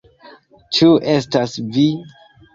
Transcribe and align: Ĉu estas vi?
Ĉu 0.77 0.87
estas 1.17 1.55
vi? 1.79 1.87